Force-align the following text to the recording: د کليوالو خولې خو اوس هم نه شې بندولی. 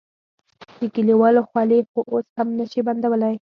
د 0.79 0.81
کليوالو 0.95 1.41
خولې 1.49 1.79
خو 1.89 1.99
اوس 2.11 2.27
هم 2.37 2.47
نه 2.57 2.65
شې 2.71 2.81
بندولی. 2.87 3.33